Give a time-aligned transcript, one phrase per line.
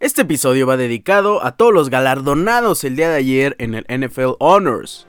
[0.00, 4.30] Este episodio va dedicado a todos los galardonados el día de ayer en el NFL
[4.38, 5.06] Honors.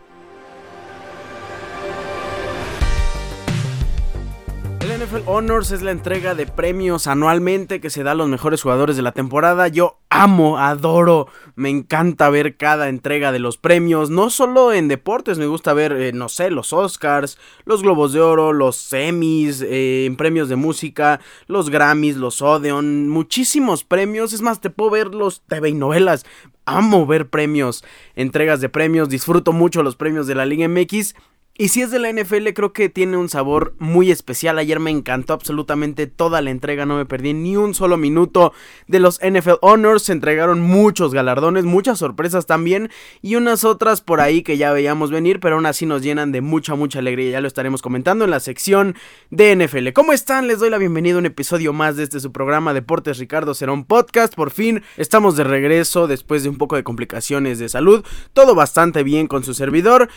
[5.33, 9.01] Honors es la entrega de premios anualmente que se da a los mejores jugadores de
[9.01, 9.69] la temporada.
[9.69, 14.09] Yo amo, adoro, me encanta ver cada entrega de los premios.
[14.09, 18.19] No solo en deportes, me gusta ver, eh, no sé, los Oscars, los Globos de
[18.19, 24.33] Oro, los semis, eh, en premios de música, los Grammys, los Odeon, muchísimos premios.
[24.33, 26.25] Es más, te puedo ver los TV y novelas.
[26.65, 27.85] Amo ver premios,
[28.17, 31.15] entregas de premios, disfruto mucho los premios de la Liga MX
[31.61, 34.57] y si es de la NFL, creo que tiene un sabor muy especial.
[34.57, 38.51] Ayer me encantó absolutamente toda la entrega, no me perdí ni un solo minuto
[38.87, 40.01] de los NFL Honors.
[40.01, 42.89] Se entregaron muchos galardones, muchas sorpresas también
[43.21, 46.41] y unas otras por ahí que ya veíamos venir, pero aún así nos llenan de
[46.41, 47.29] mucha, mucha alegría.
[47.29, 48.95] Ya lo estaremos comentando en la sección
[49.29, 49.89] de NFL.
[49.93, 50.47] ¿Cómo están?
[50.47, 53.85] Les doy la bienvenida a un episodio más de este su programa Deportes Ricardo Cerón
[53.85, 54.33] Podcast.
[54.33, 58.03] Por fin estamos de regreso después de un poco de complicaciones de salud.
[58.33, 60.09] Todo bastante bien con su servidor.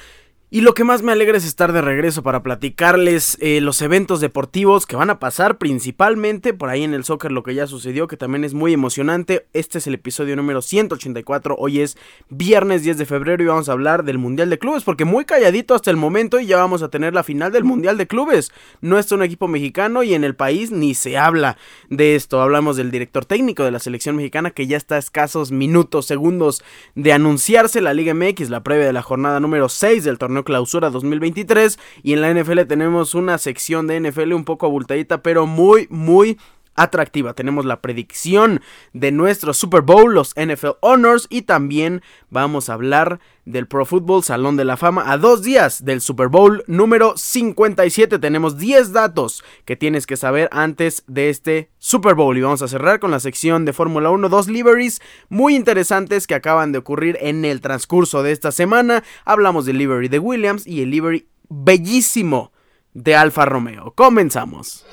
[0.51, 4.21] Y lo que más me alegra es estar de regreso para platicarles eh, los eventos
[4.21, 8.07] deportivos que van a pasar principalmente por ahí en el soccer lo que ya sucedió
[8.07, 9.47] que también es muy emocionante.
[9.53, 11.97] Este es el episodio número 184, hoy es
[12.29, 15.75] viernes 10 de febrero y vamos a hablar del Mundial de Clubes porque muy calladito
[15.75, 18.53] hasta el momento y ya vamos a tener la final del Mundial de Clubes.
[18.81, 21.57] No está un equipo mexicano y en el país ni se habla
[21.89, 22.41] de esto.
[22.41, 26.63] Hablamos del director técnico de la selección mexicana que ya está a escasos minutos, segundos
[26.95, 30.91] de anunciarse la Liga MX, la previa de la jornada número 6 del torneo Clausura
[30.91, 35.87] 2023 y en la NFL tenemos una sección de NFL un poco abultadita pero muy
[35.91, 36.39] muy
[36.75, 37.35] atractiva.
[37.35, 38.61] Tenemos la predicción
[38.93, 44.23] de nuestro Super Bowl, los NFL Honors y también vamos a hablar del Pro Football
[44.23, 48.19] Salón de la Fama a dos días del Super Bowl número 57.
[48.19, 52.69] Tenemos 10 datos que tienes que saber antes de este Super Bowl y vamos a
[52.69, 57.19] cerrar con la sección de Fórmula 1, dos liveries muy interesantes que acaban de ocurrir
[57.21, 59.05] en el transcurso de esta semana.
[59.25, 62.53] Hablamos del livery de Williams y el livery bellísimo
[62.95, 63.93] de Alfa Romeo.
[63.95, 64.87] Comenzamos.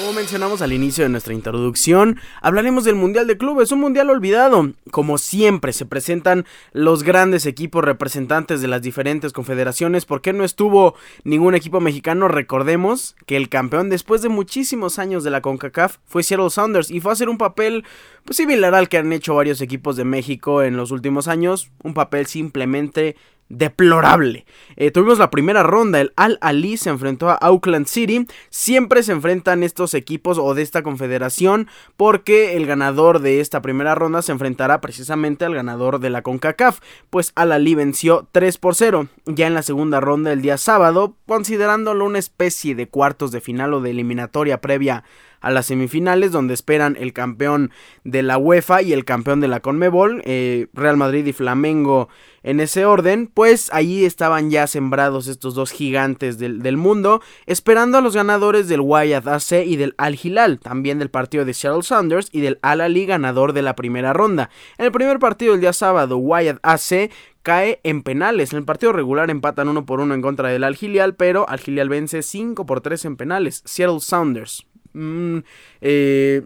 [0.00, 4.72] Como mencionamos al inicio de nuestra introducción, hablaremos del Mundial de Clubes, un mundial olvidado.
[4.90, 10.06] Como siempre, se presentan los grandes equipos representantes de las diferentes confederaciones.
[10.06, 10.94] ¿Por qué no estuvo
[11.24, 12.28] ningún equipo mexicano?
[12.28, 17.00] Recordemos que el campeón después de muchísimos años de la CONCACAF fue Seattle Sounders y
[17.00, 17.84] fue a hacer un papel
[18.24, 21.70] pues, similar al que han hecho varios equipos de México en los últimos años.
[21.82, 23.16] Un papel simplemente
[23.50, 24.46] deplorable.
[24.76, 28.26] Eh, tuvimos la primera ronda, el Al Ali se enfrentó a Auckland City.
[28.48, 33.94] Siempre se enfrentan estos equipos o de esta confederación porque el ganador de esta primera
[33.94, 36.80] ronda se enfrentará precisamente al ganador de la CONCACAF,
[37.10, 39.08] pues Al Ali venció 3 por 0.
[39.26, 43.74] Ya en la segunda ronda el día sábado, considerándolo una especie de cuartos de final
[43.74, 45.04] o de eliminatoria previa
[45.40, 47.70] a las semifinales donde esperan el campeón
[48.04, 52.08] de la UEFA y el campeón de la Conmebol, eh, Real Madrid y Flamengo
[52.42, 58.00] en ese orden, pues ahí estaban ya sembrados estos dos gigantes del, mundo, esperando a
[58.00, 62.28] los ganadores del Wyatt AC y del Al Hilal, también del partido de Seattle Sanders
[62.32, 64.48] y del Al Ali ganador de la primera ronda.
[64.78, 67.10] En el primer partido del día sábado, Wyatt AC
[67.42, 68.52] cae en penales.
[68.52, 71.60] En el partido regular empatan uno por uno en contra del Al Hilal, pero Al
[71.64, 73.62] Hilal vence 5 por 3 en penales.
[73.66, 75.42] Seattle Sounders Mm,
[75.80, 76.42] eh,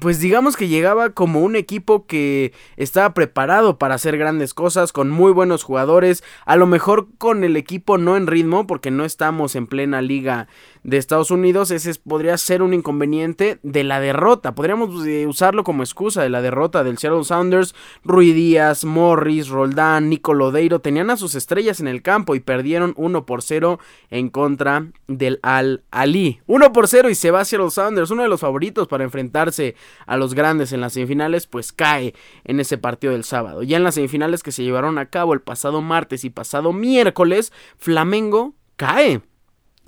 [0.00, 5.10] pues digamos que llegaba como un equipo que estaba preparado para hacer grandes cosas, con
[5.10, 9.54] muy buenos jugadores, a lo mejor con el equipo no en ritmo, porque no estamos
[9.56, 10.48] en plena liga
[10.84, 14.54] de Estados Unidos, ese podría ser un inconveniente de la derrota.
[14.54, 17.74] Podríamos eh, usarlo como excusa de la derrota del Seattle Sounders.
[18.04, 22.92] Rui Díaz, Morris, Roldán, Nico Lodeiro tenían a sus estrellas en el campo y perdieron
[22.96, 23.80] 1 por 0
[24.10, 26.40] en contra del Al Ali.
[26.46, 29.74] 1 por 0 y se va Seattle Sounders, uno de los favoritos para enfrentarse
[30.06, 32.14] a los grandes en las semifinales, pues cae
[32.44, 33.62] en ese partido del sábado.
[33.62, 37.52] Ya en las semifinales que se llevaron a cabo el pasado martes y pasado miércoles,
[37.76, 39.22] Flamengo cae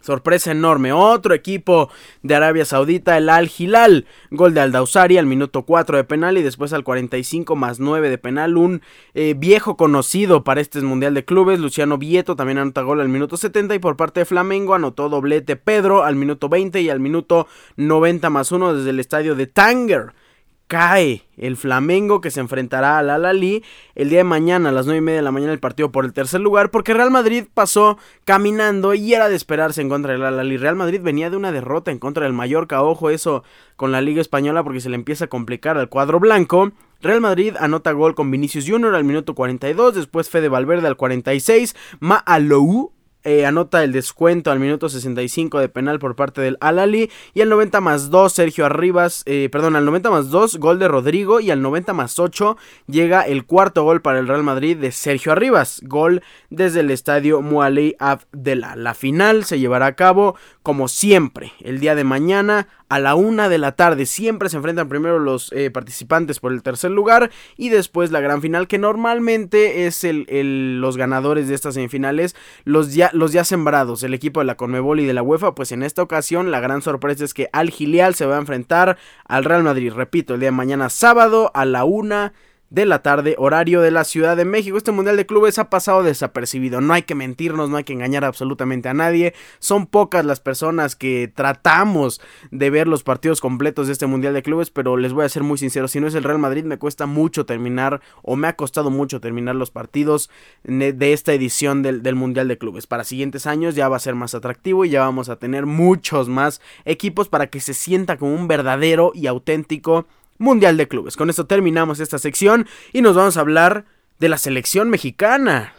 [0.06, 0.92] Sorpresa enorme.
[0.92, 1.90] Otro equipo
[2.22, 4.06] de Arabia Saudita, el Al Hilal.
[4.30, 8.16] Gol de Aldausari al minuto 4 de penal y después al 45 más 9 de
[8.16, 8.56] penal.
[8.56, 8.82] Un
[9.14, 11.58] eh, viejo conocido para este Mundial de Clubes.
[11.58, 15.56] Luciano Vieto también anota gol al minuto 70 y por parte de Flamengo anotó doblete
[15.56, 20.12] Pedro al minuto 20 y al minuto 90 más 1 desde el estadio de Tanger
[20.66, 23.62] cae el Flamengo que se enfrentará al Al-Ali
[23.94, 26.04] el día de mañana a las 9 y media de la mañana el partido por
[26.04, 30.24] el tercer lugar porque Real Madrid pasó caminando y era de esperarse en contra del
[30.24, 30.56] Al-Ali.
[30.56, 33.44] Real Madrid venía de una derrota en contra del Mallorca, ojo eso
[33.76, 36.72] con la Liga Española porque se le empieza a complicar al cuadro blanco.
[37.00, 41.76] Real Madrid anota gol con Vinicius Junior al minuto 42, después Fede Valverde al 46,
[42.00, 42.95] Maalou
[43.26, 47.10] eh, anota el descuento al minuto 65 de penal por parte del Alali.
[47.34, 50.86] Y al 90 más 2, Sergio Arribas, eh, perdón, al 90 más 2, gol de
[50.86, 51.40] Rodrigo.
[51.40, 52.56] Y al 90 más 8
[52.86, 55.80] llega el cuarto gol para el Real Madrid de Sergio Arribas.
[55.82, 58.76] Gol desde el estadio Mualei Abdela.
[58.76, 63.48] La final se llevará a cabo como siempre el día de mañana a la una
[63.48, 64.06] de la tarde.
[64.06, 68.42] Siempre se enfrentan primero los eh, participantes por el tercer lugar y después la gran
[68.42, 74.02] final que normalmente es el, los ganadores de estas semifinales, los ya, los ya sembrados,
[74.02, 75.54] el equipo de la Conmebol y de la UEFA.
[75.54, 78.98] Pues en esta ocasión la gran sorpresa es que Al Gilial se va a enfrentar
[79.26, 79.92] al Real Madrid.
[79.92, 82.32] Repito, el día de mañana sábado a la una
[82.76, 84.76] de la tarde, horario de la Ciudad de México.
[84.76, 86.82] Este Mundial de Clubes ha pasado desapercibido.
[86.82, 89.32] No hay que mentirnos, no hay que engañar absolutamente a nadie.
[89.60, 92.20] Son pocas las personas que tratamos
[92.50, 95.42] de ver los partidos completos de este Mundial de Clubes, pero les voy a ser
[95.42, 98.56] muy sincero, si no es el Real Madrid me cuesta mucho terminar o me ha
[98.56, 100.28] costado mucho terminar los partidos
[100.62, 102.86] de esta edición del, del Mundial de Clubes.
[102.86, 106.28] Para siguientes años ya va a ser más atractivo y ya vamos a tener muchos
[106.28, 110.06] más equipos para que se sienta como un verdadero y auténtico
[110.38, 111.16] Mundial de Clubes.
[111.16, 113.84] Con esto terminamos esta sección y nos vamos a hablar
[114.18, 115.74] de la selección mexicana.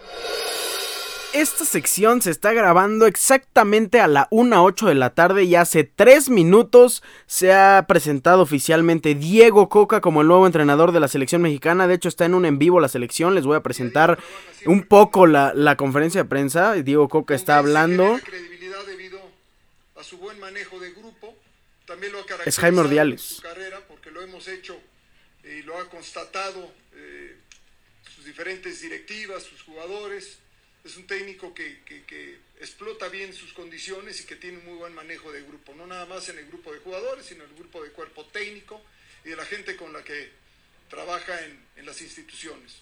[1.33, 6.29] Esta sección se está grabando exactamente a la 1.08 de la tarde y hace 3
[6.29, 11.87] minutos se ha presentado oficialmente Diego Coca como el nuevo entrenador de la selección mexicana.
[11.87, 14.17] De hecho está en un en vivo la selección, les voy a presentar
[14.65, 16.73] un poco la, la conferencia de prensa.
[16.73, 18.19] Diego Coca está hablando.
[22.45, 23.43] Es Jaime Ordiales
[24.17, 24.79] lo hemos hecho
[25.43, 27.35] y lo ha constatado eh,
[28.15, 30.39] sus diferentes directivas, sus jugadores.
[30.83, 31.77] Es un técnico que,
[32.59, 36.07] explota bien sus condiciones y que tiene un muy buen manejo de grupo, no nada
[36.07, 38.81] más en el grupo de jugadores, sino en el grupo de cuerpo técnico
[39.23, 40.31] y de la gente con la que
[40.89, 42.77] trabaja en, en las instituciones.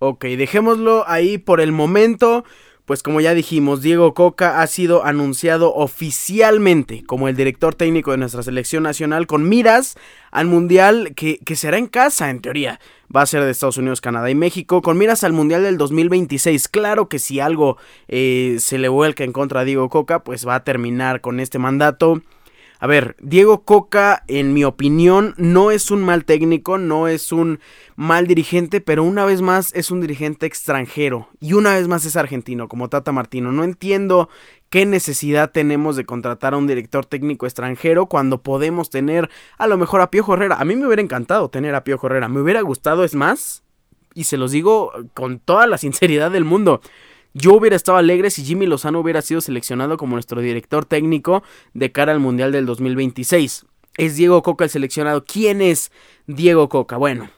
[0.00, 2.44] Ok, dejémoslo ahí por el momento
[2.90, 8.16] pues como ya dijimos, Diego Coca ha sido anunciado oficialmente como el director técnico de
[8.16, 9.96] nuestra selección nacional con miras
[10.32, 12.80] al Mundial que, será en casa, en teoría.
[13.14, 16.66] Va a ser de Estados Unidos, Canadá y México, con miras al Mundial del 2026.
[16.66, 17.76] Claro que si algo
[18.08, 21.60] eh, se le vuelca en contra a Diego Coca, pues va a terminar con este
[21.60, 22.20] mandato.
[22.82, 27.60] A ver, Diego Coca, en mi opinión, no es un mal técnico, no es un
[27.94, 32.16] mal dirigente, pero una vez más es un dirigente extranjero y una vez más es
[32.16, 33.52] argentino, como Tata Martino.
[33.52, 34.30] No entiendo
[34.70, 39.28] qué necesidad tenemos de contratar a un director técnico extranjero cuando podemos tener
[39.58, 40.56] a lo mejor a Pío Herrera.
[40.56, 43.62] A mí me hubiera encantado tener a Pío Herrera, me hubiera gustado, es más,
[44.14, 46.80] y se los digo con toda la sinceridad del mundo.
[47.32, 51.44] Yo hubiera estado alegre si Jimmy Lozano hubiera sido seleccionado como nuestro director técnico
[51.74, 53.66] de cara al Mundial del 2026.
[53.98, 55.24] Es Diego Coca el seleccionado.
[55.24, 55.92] ¿Quién es
[56.26, 56.96] Diego Coca?
[56.96, 57.30] Bueno,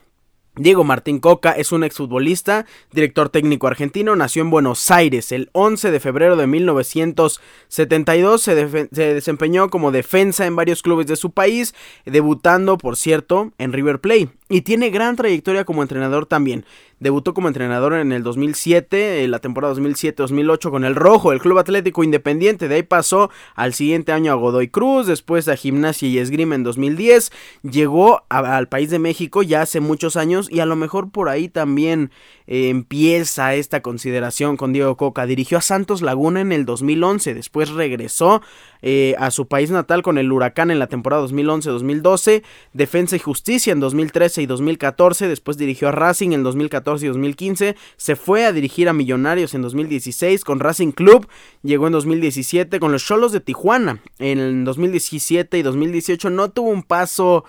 [0.55, 5.89] Diego Martín Coca es un exfutbolista, director técnico argentino, nació en Buenos Aires el 11
[5.89, 11.73] de febrero de 1972, se, se, desempeñó como defensa en varios clubes de su país,
[12.05, 16.65] debutando, por cierto, en River Plate, y tiene gran trayectoria como entrenador también.
[17.03, 21.57] Debutó como entrenador en el 2007, en la temporada 2007-2008 con el Rojo, el Club
[21.57, 22.69] Atlético Independiente.
[22.69, 26.63] De ahí pasó al siguiente año a Godoy Cruz, después a Gimnasia y Esgrima en
[26.63, 27.33] 2010.
[27.63, 31.49] Llegó al país de México ya hace muchos años y a lo mejor por ahí
[31.49, 32.09] también
[32.47, 35.25] eh, empieza esta consideración con Diego Coca.
[35.25, 38.41] Dirigió a Santos Laguna en el 2011, después regresó
[38.81, 43.73] eh, a su país natal con el Huracán en la temporada 2011-2012, Defensa y Justicia
[43.73, 48.51] en 2013 y 2014, después dirigió a Racing en 2014 y 2015, se fue a
[48.51, 51.27] dirigir a Millonarios en 2016 con Racing Club,
[51.63, 56.83] llegó en 2017 con los Cholos de Tijuana, en 2017 y 2018 no tuvo un
[56.83, 57.45] paso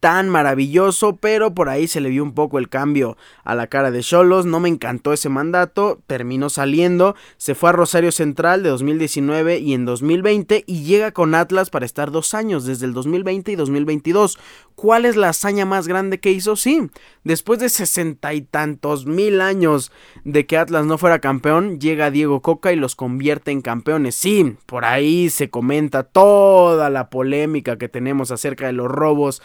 [0.00, 3.90] tan maravilloso, pero por ahí se le vio un poco el cambio a la cara
[3.90, 8.68] de Cholos, no me encantó ese mandato, terminó saliendo, se fue a Rosario Central de
[8.70, 13.52] 2019 y en 2020 y llega con Atlas para estar dos años, desde el 2020
[13.52, 14.38] y 2022.
[14.74, 16.54] ¿Cuál es la hazaña más grande que hizo?
[16.54, 16.90] Sí,
[17.24, 19.90] después de sesenta y tantos mil años
[20.24, 24.16] de que Atlas no fuera campeón, llega Diego Coca y los convierte en campeones.
[24.16, 29.40] Sí, por ahí se comenta toda la polémica que tenemos acerca de los robos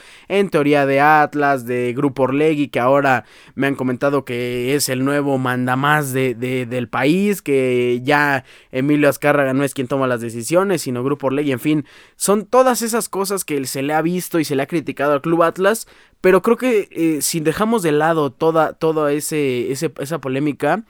[0.50, 5.38] teoría de Atlas, de Grupo Orlegui, que ahora me han comentado que es el nuevo
[5.38, 11.04] mandamás de, del país, que ya Emilio Azcárraga no es quien toma las decisiones, sino
[11.04, 14.56] Grupo Orlegui, en fin, son todas esas cosas que se le ha visto y se
[14.56, 15.88] le ha criticado al Club Atlas,
[16.22, 20.84] pero creo que eh, si dejamos de lado toda, toda ese, esa polémica,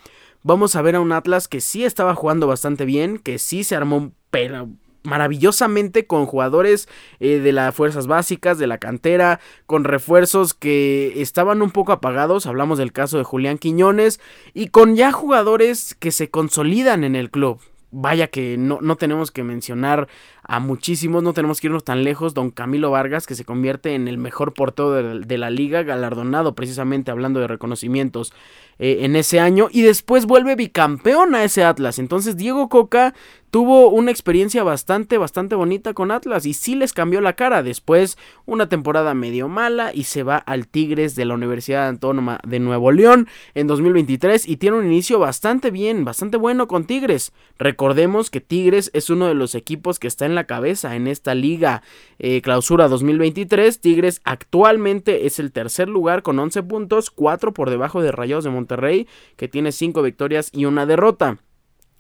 [0.43, 3.75] vamos a ver a un Atlas que sí estaba jugando bastante bien, que sí se
[3.75, 4.69] armó pero
[5.03, 6.87] maravillosamente con jugadores
[7.19, 12.45] eh, de las fuerzas básicas, de la cantera, con refuerzos que estaban un poco apagados,
[12.45, 14.19] hablamos del caso de Julián Quiñones,
[14.53, 17.59] y con ya jugadores que se consolidan en el club.
[17.93, 20.07] Vaya que no, no tenemos que mencionar
[20.51, 24.09] a muchísimos, no tenemos que irnos tan lejos, don Camilo Vargas, que se convierte en
[24.09, 28.33] el mejor portero de, la liga, galardonado precisamente hablando de reconocimientos
[28.77, 31.99] eh, en ese año, y después vuelve bicampeón a ese Atlas.
[31.99, 33.13] Entonces Diego Coca
[33.51, 37.63] tuvo una experiencia bastante, bastante bonita con Atlas y sí les cambió la cara.
[37.63, 42.59] Después una temporada medio mala y se va al Tigres de la Universidad Autónoma de
[42.59, 47.33] Nuevo León en 2023 y tiene un inicio bastante bien, bastante bueno con Tigres.
[47.59, 51.35] Recordemos que Tigres es uno de los equipos que está en la cabeza en esta
[51.35, 51.81] liga
[52.19, 53.79] eh, clausura 2023.
[53.79, 58.49] Tigres actualmente es el tercer lugar con 11 puntos, 4 por debajo de Rayados de
[58.49, 59.07] Monterrey
[59.37, 61.39] que tiene 5 victorias y una derrota.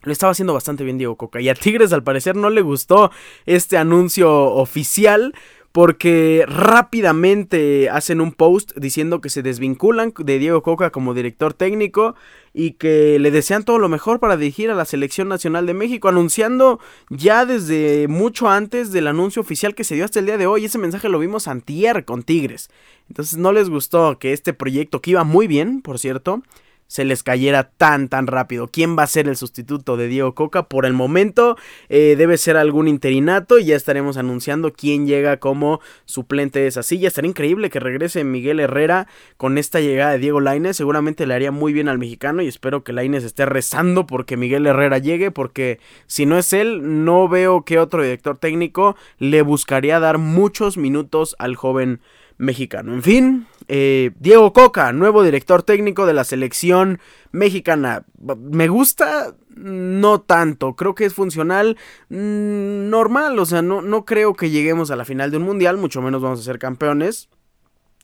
[0.03, 1.41] Lo estaba haciendo bastante bien Diego Coca.
[1.41, 3.11] Y a Tigres al parecer no le gustó
[3.45, 5.33] este anuncio oficial.
[5.71, 12.15] Porque rápidamente hacen un post diciendo que se desvinculan de Diego Coca como director técnico
[12.53, 16.09] y que le desean todo lo mejor para dirigir a la selección nacional de México,
[16.09, 20.47] anunciando ya desde mucho antes del anuncio oficial que se dio hasta el día de
[20.47, 20.65] hoy.
[20.65, 22.69] Ese mensaje lo vimos antier con Tigres.
[23.07, 26.43] Entonces no les gustó que este proyecto, que iba muy bien, por cierto,
[26.91, 28.67] se les cayera tan tan rápido.
[28.67, 30.63] ¿Quién va a ser el sustituto de Diego Coca?
[30.63, 31.55] Por el momento
[31.87, 36.83] eh, debe ser algún interinato y ya estaremos anunciando quién llega como suplente de esa
[36.83, 37.07] silla.
[37.07, 39.07] Estaría increíble que regrese Miguel Herrera
[39.37, 40.75] con esta llegada de Diego Lainez.
[40.75, 44.67] Seguramente le haría muy bien al mexicano y espero que Lainez esté rezando porque Miguel
[44.67, 50.01] Herrera llegue porque si no es él no veo que otro director técnico le buscaría
[50.01, 52.01] dar muchos minutos al joven
[52.41, 52.93] mexicano.
[52.93, 56.99] En fin, eh, Diego Coca, nuevo director técnico de la selección
[57.31, 58.03] mexicana.
[58.37, 60.75] Me gusta, no tanto.
[60.75, 61.77] Creo que es funcional
[62.09, 63.37] mm, normal.
[63.37, 66.21] O sea, no, no creo que lleguemos a la final de un mundial, mucho menos
[66.21, 67.29] vamos a ser campeones.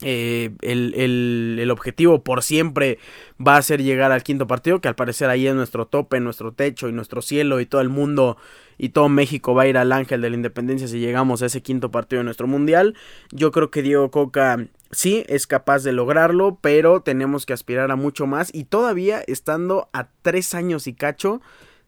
[0.04, 3.00] Eh, el, objetivo por siempre
[3.46, 6.52] va a ser llegar al quinto partido, que al parecer ahí es nuestro tope, nuestro
[6.52, 8.38] techo y nuestro cielo y todo el mundo
[8.78, 11.62] y todo México va a ir al ángel de la independencia si llegamos a ese
[11.62, 12.96] quinto partido de nuestro mundial.
[13.32, 17.96] Yo creo que Diego Coca sí es capaz de lograrlo, pero tenemos que aspirar a
[17.96, 21.42] mucho más y todavía estando a tres años y cacho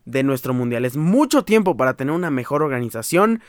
[0.05, 0.85] de nuestro mundial.
[0.85, 3.41] Es mucho tiempo para tener una mejor organización.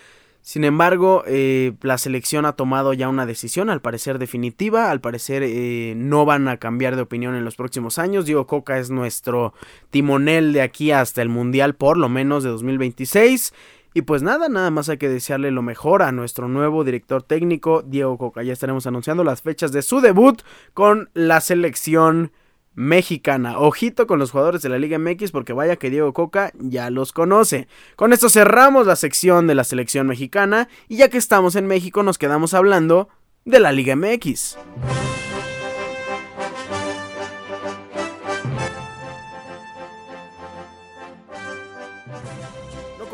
[0.42, 5.42] Sin embargo, eh, la selección ha tomado ya una decisión, al parecer definitiva, al parecer
[5.44, 8.24] eh, no van a cambiar de opinión en los próximos años.
[8.24, 9.52] Diego Coca es nuestro
[9.90, 13.52] timonel de aquí hasta el Mundial, por lo menos de 2026.
[13.92, 17.82] Y pues nada, nada más hay que desearle lo mejor a nuestro nuevo director técnico,
[17.82, 18.42] Diego Coca.
[18.42, 20.42] Ya estaremos anunciando las fechas de su debut
[20.74, 22.32] con la selección
[22.74, 23.58] mexicana.
[23.58, 27.12] Ojito con los jugadores de la Liga MX porque vaya que Diego Coca ya los
[27.12, 27.68] conoce.
[27.96, 32.02] Con esto cerramos la sección de la selección mexicana y ya que estamos en México
[32.02, 33.08] nos quedamos hablando
[33.44, 34.56] de la Liga MX.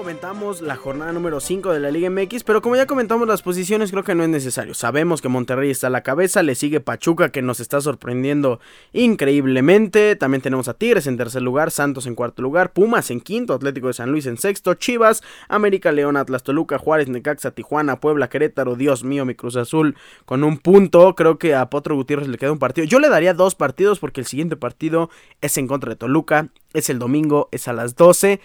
[0.07, 3.91] Comentamos la jornada número 5 de la Liga MX, pero como ya comentamos las posiciones,
[3.91, 4.73] creo que no es necesario.
[4.73, 8.61] Sabemos que Monterrey está a la cabeza, le sigue Pachuca que nos está sorprendiendo
[8.93, 10.15] increíblemente.
[10.15, 13.89] También tenemos a Tigres en tercer lugar, Santos en cuarto lugar, Pumas en quinto, Atlético
[13.89, 18.77] de San Luis en sexto, Chivas, América León, Atlas Toluca, Juárez, Necaxa, Tijuana, Puebla, Querétaro,
[18.77, 21.17] Dios mío, mi Cruz Azul con un punto.
[21.17, 22.87] Creo que a Potro Gutiérrez le queda un partido.
[22.87, 25.11] Yo le daría dos partidos porque el siguiente partido
[25.41, 28.41] es en contra de Toluca, es el domingo, es a las 12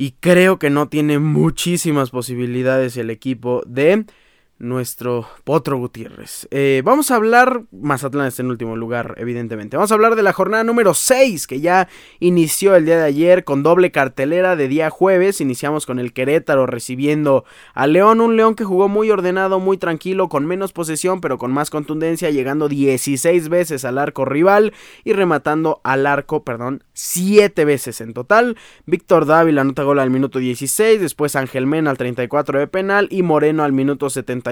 [0.00, 4.04] y creo que no tiene muchísimas posibilidades el equipo de
[4.58, 6.48] nuestro Potro Gutiérrez.
[6.50, 9.76] Eh, vamos a hablar, Mazatlán está en último lugar, evidentemente.
[9.76, 11.88] Vamos a hablar de la jornada número 6, que ya
[12.18, 15.40] inició el día de ayer con doble cartelera de día jueves.
[15.40, 20.28] Iniciamos con el Querétaro recibiendo a León, un León que jugó muy ordenado, muy tranquilo,
[20.28, 24.72] con menos posesión, pero con más contundencia, llegando 16 veces al arco rival
[25.04, 28.56] y rematando al arco, perdón, 7 veces en total.
[28.86, 33.22] Víctor Dávila anota gol al minuto 16, después Ángel Mena al 34 de penal y
[33.22, 34.47] Moreno al minuto 70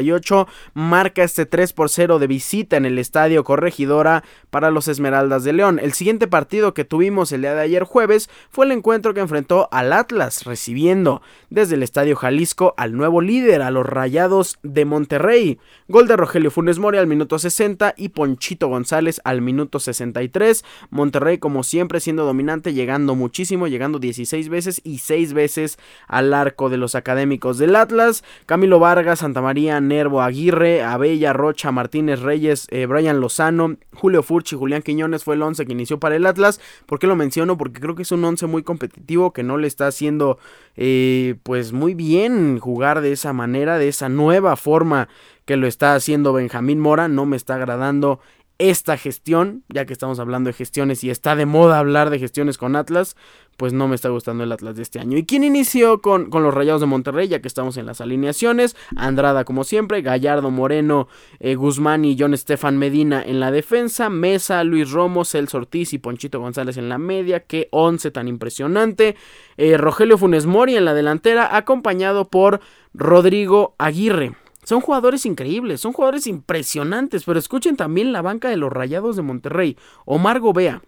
[0.75, 5.53] marca este 3 por 0 de visita en el estadio Corregidora para los Esmeraldas de
[5.53, 5.79] León.
[5.83, 9.69] El siguiente partido que tuvimos el día de ayer jueves fue el encuentro que enfrentó
[9.73, 15.59] al Atlas, recibiendo desde el estadio Jalisco al nuevo líder, a los Rayados de Monterrey.
[15.89, 20.65] Gol de Rogelio Funes Mori al minuto 60 y Ponchito González al minuto 63.
[20.91, 26.69] Monterrey, como siempre, siendo dominante, llegando muchísimo, llegando 16 veces y 6 veces al arco
[26.69, 28.25] de los académicos del Atlas.
[28.47, 34.57] Camilo Vargas, Santa María, Nervo, Aguirre, Abella, Rocha, Martínez, Reyes, eh, Brian Lozano, Julio Furchi,
[34.57, 36.61] Julián Quiñones fue el 11 que inició para el Atlas.
[36.87, 37.57] ¿Por qué lo menciono?
[37.57, 40.39] Porque creo que es un 11 muy competitivo que no le está haciendo
[40.77, 45.09] eh, pues muy bien jugar de esa manera, de esa nueva forma
[45.45, 47.09] que lo está haciendo Benjamín Mora.
[47.09, 48.21] No me está agradando
[48.59, 52.57] esta gestión, ya que estamos hablando de gestiones y está de moda hablar de gestiones
[52.57, 53.17] con Atlas,
[53.57, 55.17] pues no me está gustando el Atlas de este año.
[55.17, 57.29] ¿Y quién inició con, con los Rayados de Monterrey?
[57.29, 58.77] Ya que estamos en las alineaciones.
[58.97, 61.09] Andrada como siempre, Gallardo, Moreno,
[61.41, 65.99] eh, Guzmán y John Estefan Medina en la defensa, Mesa, Luis Romo, Celso Ortiz y
[65.99, 67.41] Ponchito González en la media.
[67.41, 69.17] Qué once tan impresionante.
[69.57, 72.61] Eh, Rogelio Funes Mori en la delantera, acompañado por
[72.95, 74.33] Rodrigo Aguirre.
[74.65, 79.23] Son jugadores increíbles, son jugadores impresionantes, pero escuchen también la banca de los Rayados de
[79.23, 79.77] Monterrey.
[80.05, 80.83] Omar Gobea,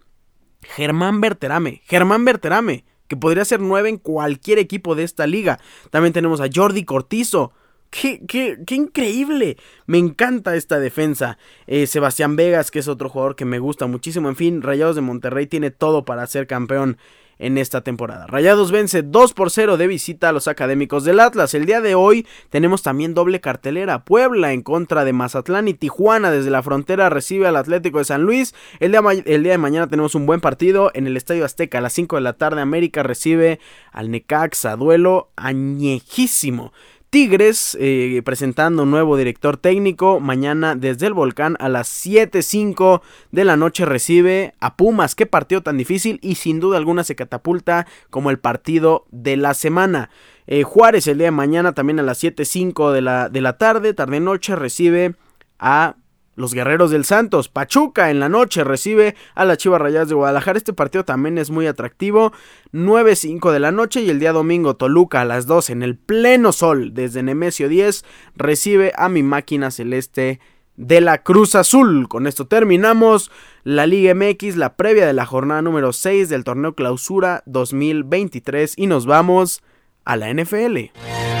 [0.61, 5.59] Germán Berterame, Germán Berterame, que podría ser nueve en cualquier equipo de esta liga.
[5.89, 7.53] También tenemos a Jordi Cortizo.
[7.89, 9.57] Qué, qué, qué increíble.
[9.87, 11.39] Me encanta esta defensa.
[11.65, 14.29] Eh, Sebastián Vegas, que es otro jugador que me gusta muchísimo.
[14.29, 16.97] En fin, Rayados de Monterrey tiene todo para ser campeón
[17.39, 18.27] en esta temporada.
[18.27, 21.53] Rayados vence 2 por 0 de visita a los académicos del Atlas.
[21.53, 24.03] El día de hoy tenemos también doble cartelera.
[24.03, 28.23] Puebla en contra de Mazatlán y Tijuana desde la frontera recibe al Atlético de San
[28.23, 28.53] Luis.
[28.79, 31.81] El día, el día de mañana tenemos un buen partido en el Estadio Azteca a
[31.81, 32.61] las 5 de la tarde.
[32.61, 33.59] América recibe
[33.91, 34.75] al Necaxa.
[34.75, 36.73] Duelo añejísimo.
[37.09, 40.19] Tigres eh, presentando un nuevo director técnico.
[40.19, 43.01] Mañana desde el volcán a las 7.05
[43.31, 45.15] de la noche recibe a Pumas.
[45.15, 49.55] Qué partido tan difícil y sin duda alguna se catapulta como el partido de la
[49.55, 50.11] semana.
[50.45, 53.95] Eh, Juárez el día de mañana también a las 7.05 de la, de la tarde,
[53.95, 55.15] tarde-noche, recibe
[55.57, 55.95] a
[56.39, 60.57] los Guerreros del Santos, Pachuca en la noche recibe a la Chivas Rayadas de Guadalajara.
[60.57, 62.31] Este partido también es muy atractivo.
[62.71, 66.53] 9-5 de la noche y el día domingo Toluca a las 2 en el pleno
[66.53, 68.05] sol desde Nemesio 10
[68.37, 70.39] recibe a mi máquina celeste
[70.77, 72.07] de la Cruz Azul.
[72.07, 73.31] Con esto terminamos
[73.65, 78.87] la Liga MX, la previa de la jornada número 6 del torneo Clausura 2023 y
[78.87, 79.61] nos vamos
[80.05, 81.38] a la NFL.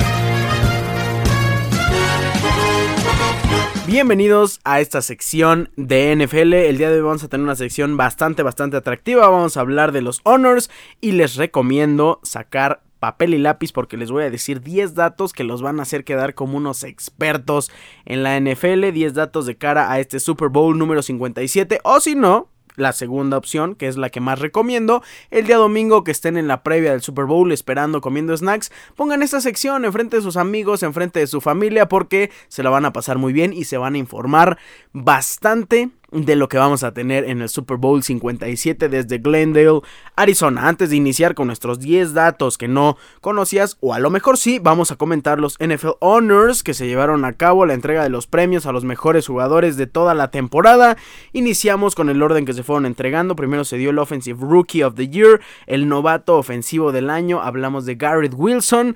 [3.89, 6.53] Bienvenidos a esta sección de NFL.
[6.53, 9.27] El día de hoy vamos a tener una sección bastante, bastante atractiva.
[9.27, 10.69] Vamos a hablar de los honors
[11.01, 15.43] y les recomiendo sacar papel y lápiz porque les voy a decir 10 datos que
[15.43, 17.71] los van a hacer quedar como unos expertos
[18.05, 18.91] en la NFL.
[18.93, 21.79] 10 datos de cara a este Super Bowl número 57.
[21.83, 22.47] O si no,
[22.79, 26.47] la segunda opción, que es la que más recomiendo, el día domingo que estén en
[26.47, 30.83] la previa del Super Bowl esperando comiendo snacks, pongan esta sección enfrente de sus amigos,
[30.83, 33.95] enfrente de su familia, porque se la van a pasar muy bien y se van
[33.95, 34.57] a informar
[34.93, 39.81] bastante de lo que vamos a tener en el Super Bowl 57 desde Glendale,
[40.15, 40.67] Arizona.
[40.67, 44.59] Antes de iniciar con nuestros 10 datos que no conocías, o a lo mejor sí,
[44.59, 48.27] vamos a comentar los NFL Honors que se llevaron a cabo, la entrega de los
[48.27, 50.97] premios a los mejores jugadores de toda la temporada.
[51.33, 53.35] Iniciamos con el orden que se fueron entregando.
[53.35, 57.41] Primero se dio el Offensive Rookie of the Year, el novato ofensivo del año.
[57.41, 58.95] Hablamos de Garrett Wilson.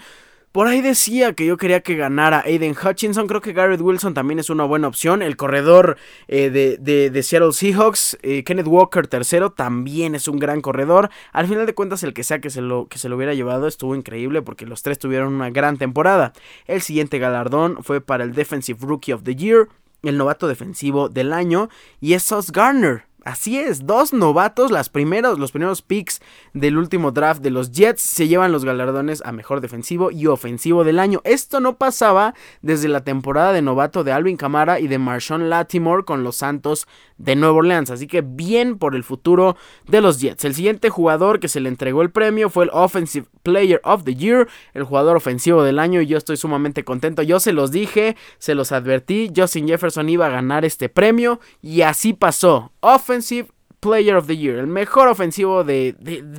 [0.54, 3.26] Por ahí decía que yo quería que ganara Aiden Hutchinson.
[3.26, 5.24] Creo que Garrett Wilson también es una buena opción.
[5.24, 6.78] El corredor eh, de,
[7.10, 11.10] de, Seattle Seahawks, eh, Kenneth Walker tercero, también es un gran corredor.
[11.32, 13.66] Al final de cuentas, el que sea que se, lo, que se lo hubiera llevado
[13.66, 16.34] estuvo increíble porque los tres tuvieron una gran temporada.
[16.68, 19.70] El siguiente galardón fue para el Defensive Rookie of the Year,
[20.04, 23.06] el novato defensivo del año, y es Sauce Garner.
[23.24, 26.22] Así es, dos novatos, primeros, los primeros picks
[26.54, 30.84] del último draft de los Jets se llevan los galardones a mejor defensivo y ofensivo
[30.84, 31.22] del año.
[31.24, 36.04] Esto no pasaba desde la temporada de novato de Alvin Kamara y de Marshawn Latimore
[36.04, 37.90] con los Santos de Nueva Orleans.
[37.90, 39.56] Así que bien por el futuro
[39.88, 40.46] de los Jets.
[40.46, 44.16] El siguiente jugador que se le entregó el premio fue el Offensive Player of the
[44.16, 47.22] Year, el jugador ofensivo del año y yo estoy sumamente contento.
[47.22, 51.82] Yo se los dije, se los advertí, Justin Jefferson iba a ganar este premio y
[51.82, 52.72] así pasó.
[53.84, 55.96] Player of the Year, el mejor ofensivo de,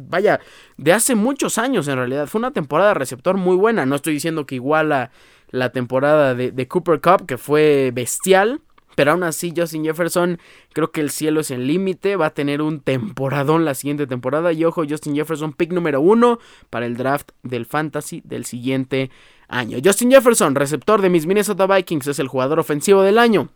[0.08, 0.40] vaya,
[0.78, 2.26] de hace muchos años en realidad.
[2.26, 3.84] Fue una temporada de receptor muy buena.
[3.84, 5.10] No estoy diciendo que igual a
[5.50, 8.62] la temporada de, de Cooper Cup, que fue bestial.
[8.94, 10.38] Pero aún así, Justin Jefferson,
[10.72, 12.16] creo que el cielo es el límite.
[12.16, 14.52] Va a tener un temporadón la siguiente temporada.
[14.52, 16.38] Y ojo, Justin Jefferson, pick número uno
[16.70, 19.10] para el draft del Fantasy del siguiente
[19.48, 19.78] año.
[19.84, 23.50] Justin Jefferson, receptor de mis Minnesota Vikings, es el jugador ofensivo del año.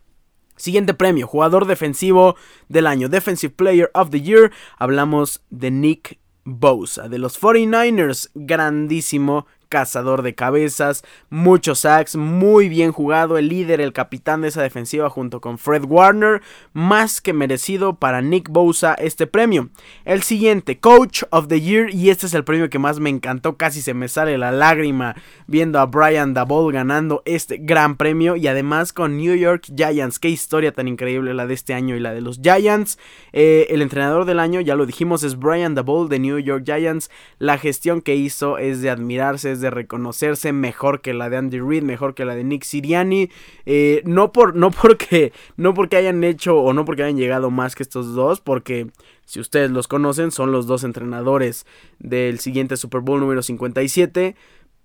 [0.59, 2.37] Siguiente premio, jugador defensivo
[2.69, 4.53] del año, Defensive Player of the Year.
[4.77, 8.31] Hablamos de Nick Bosa, de los 49ers.
[8.35, 14.63] Grandísimo cazador de cabezas, muchos sacks, muy bien jugado, el líder, el capitán de esa
[14.63, 19.69] defensiva junto con Fred Warner, más que merecido para Nick Bosa este premio.
[20.05, 23.57] El siguiente, Coach of the Year, y este es el premio que más me encantó,
[23.57, 25.15] casi se me sale la lágrima
[25.47, 30.29] viendo a Brian Dabol ganando este gran premio y además con New York Giants, qué
[30.29, 32.99] historia tan increíble la de este año y la de los Giants.
[33.33, 37.11] Eh, el entrenador del año, ya lo dijimos, es Brian Dabol de New York Giants,
[37.39, 41.83] la gestión que hizo es de admirarse, de reconocerse mejor que la de Andy Reid,
[41.83, 43.31] mejor que la de Nick Siriani.
[43.67, 47.75] Eh, no, por, no, porque, no porque hayan hecho o no porque hayan llegado más
[47.75, 48.89] que estos dos, porque
[49.25, 51.67] si ustedes los conocen, son los dos entrenadores
[51.99, 54.37] del siguiente Super Bowl número 57.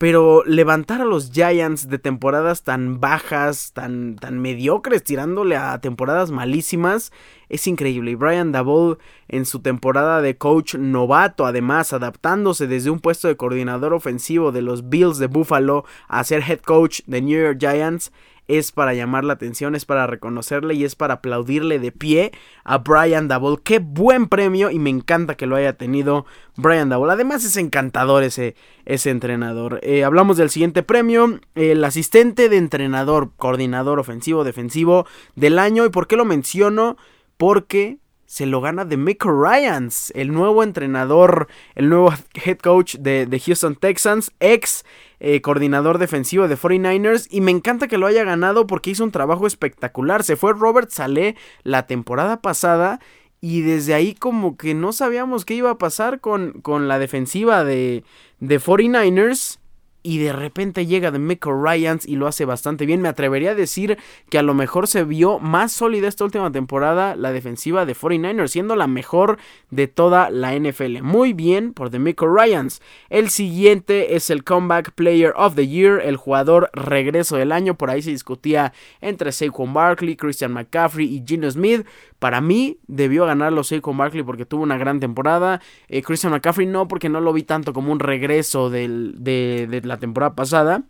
[0.04, 6.30] Pero levantar a los Giants de temporadas tan bajas, tan, tan mediocres, tirándole a temporadas
[6.30, 7.14] malísimas,
[7.48, 8.12] es increíble.
[8.12, 8.98] Y Brian Dabol
[9.30, 14.62] en su temporada de coach novato, además adaptándose desde un puesto de coordinador ofensivo de
[14.62, 18.12] los Bills de Buffalo a ser head coach de New York Giants,
[18.48, 22.32] es para llamar la atención, es para reconocerle y es para aplaudirle de pie
[22.64, 23.58] a Brian Dabble.
[23.64, 26.26] Qué buen premio y me encanta que lo haya tenido
[26.56, 27.14] Brian Dabble.
[27.14, 29.80] Además es encantador ese, ese entrenador.
[29.84, 35.86] Eh, hablamos del siguiente premio, el asistente de entrenador, coordinador ofensivo, defensivo del año.
[35.86, 36.98] ¿Y por qué lo menciono?
[37.38, 38.00] Porque
[38.34, 43.76] se lo gana de Mick Ryans, el nuevo entrenador, el nuevo head coach de, Houston
[43.76, 44.84] Texans, ex
[45.26, 47.28] eh, coordinador defensivo de 49ers.
[47.32, 50.22] Y me encanta que lo haya ganado porque hizo un trabajo espectacular.
[50.24, 53.00] Se fue Robert Saleh la temporada pasada.
[53.40, 57.64] Y desde ahí como que no sabíamos qué iba a pasar con, con la defensiva
[57.64, 58.04] de,
[58.40, 59.60] de 49ers
[60.04, 63.02] y de repente llega de Mick Ryans y lo hace bastante bien.
[63.02, 63.98] Me atrevería a decir
[64.30, 68.50] que a lo mejor se vio más sólida esta última temporada la defensiva de 49ers,
[68.50, 69.40] siendo la mejor
[69.72, 71.02] de toda la NFL.
[71.02, 72.82] Muy bien por The Mick Ryans.
[73.10, 77.76] El siguiente es el Comeback Player of the Year, el jugador regreso del año.
[77.76, 81.88] Por ahí se discutía entre Saquon Barkley, Christian McCaffrey y Gino Smith.
[82.24, 85.60] Para mí debió ganarlo Saquon Barkley porque tuvo una gran temporada.
[85.90, 89.98] Eh, Christian McCaffrey no porque no lo vi tanto como un regreso de, de la
[89.98, 90.84] temporada pasada.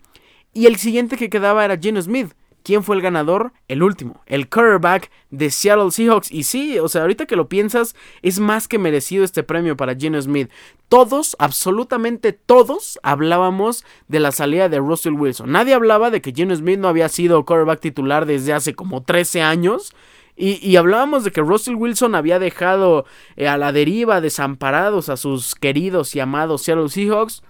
[0.53, 2.33] Y el siguiente que quedaba era Gino Smith.
[2.61, 3.51] ¿Quién fue el ganador?
[3.67, 6.31] El último, el quarterback de Seattle Seahawks.
[6.31, 9.95] Y sí, o sea, ahorita que lo piensas, es más que merecido este premio para
[9.95, 10.51] Gino Smith.
[10.87, 15.51] Todos, absolutamente todos, hablábamos de la salida de Russell Wilson.
[15.51, 19.41] Nadie hablaba de que Gino Smith no había sido quarterback titular desde hace como 13
[19.41, 19.95] años.
[20.35, 25.53] Y, hablábamos de que Russell Wilson había dejado eh, a la deriva desamparados a sus
[25.53, 27.43] queridos y amados Seattle Seahawks.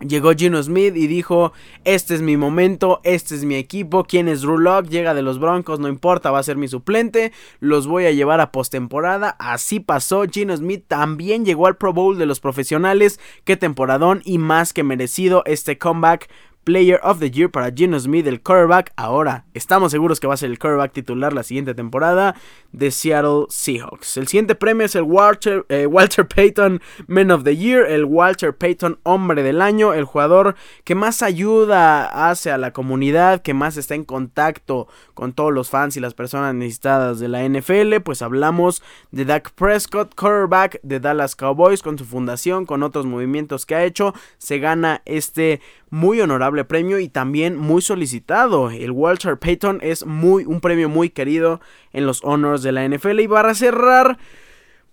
[0.00, 1.52] Llegó Gino Smith y dijo,
[1.84, 4.88] este es mi momento, este es mi equipo, ¿quién es Rulock?
[4.88, 8.40] Llega de los Broncos, no importa, va a ser mi suplente, los voy a llevar
[8.40, 13.56] a postemporada, así pasó, Gino Smith también llegó al Pro Bowl de los profesionales, qué
[13.56, 16.28] temporadón y más que merecido este comeback
[16.64, 18.92] Player of the Year para Gino Smith, el quarterback.
[18.96, 22.34] Ahora estamos seguros que va a ser el quarterback titular la siguiente temporada
[22.72, 24.16] de Seattle Seahawks.
[24.16, 28.56] El siguiente premio es el Walter, eh, Walter Payton Man of the Year, el Walter
[28.56, 33.76] Payton Hombre del Año, el jugador que más ayuda hace a la comunidad, que más
[33.76, 38.00] está en contacto con todos los fans y las personas necesitadas de la NFL.
[38.02, 43.66] Pues hablamos de Dak Prescott, quarterback de Dallas Cowboys, con su fundación, con otros movimientos
[43.66, 44.14] que ha hecho.
[44.38, 48.70] Se gana este muy honorable premio y también muy solicitado.
[48.70, 51.60] El Walter Payton es muy, un premio muy querido
[51.92, 53.18] en los honors de la NFL.
[53.18, 54.18] Y para cerrar,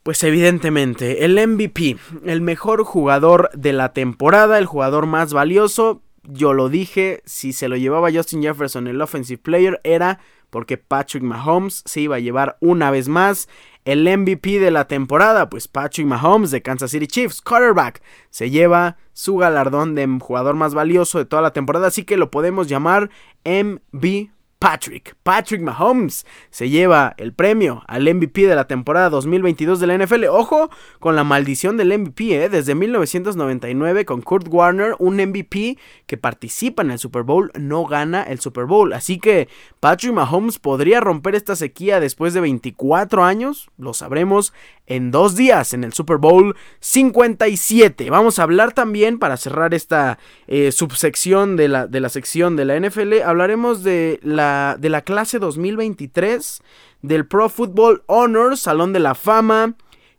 [0.01, 6.01] pues evidentemente, el MVP, el mejor jugador de la temporada, el jugador más valioso.
[6.23, 10.19] Yo lo dije, si se lo llevaba Justin Jefferson, el offensive player, era
[10.51, 13.49] porque Patrick Mahomes se iba a llevar una vez más
[13.85, 18.97] el MVP de la temporada, pues Patrick Mahomes de Kansas City Chiefs, quarterback, se lleva
[19.13, 23.09] su galardón de jugador más valioso de toda la temporada, así que lo podemos llamar
[23.43, 24.31] MVP
[24.61, 25.15] Patrick.
[25.23, 30.25] Patrick Mahomes se lleva el premio al MVP de la temporada 2022 de la NFL.
[30.25, 30.69] Ojo
[30.99, 32.47] con la maldición del MVP, ¿eh?
[32.47, 38.21] desde 1999 con Kurt Warner, un MVP que participa en el Super Bowl, no gana
[38.21, 38.93] el Super Bowl.
[38.93, 44.53] Así que Patrick Mahomes podría romper esta sequía después de 24 años, lo sabremos
[44.85, 48.11] en dos días en el Super Bowl 57.
[48.11, 52.65] Vamos a hablar también, para cerrar esta eh, subsección de la, de la sección de
[52.65, 56.61] la NFL, hablaremos de la, de la clase 2023
[57.01, 59.75] del Pro Football Honors, Salón de la Fama.